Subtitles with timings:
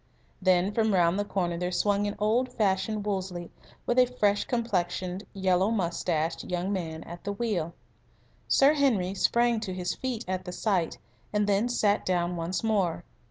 [0.41, 3.51] Then from round the corner there swung an old fashioned Wolseley,
[3.85, 7.75] with a fresh complexioned, yellow moustached young man at the wheel.
[8.47, 10.97] Sir Henry sprang to his feet at the sight,
[11.31, 13.03] and then sat down once more.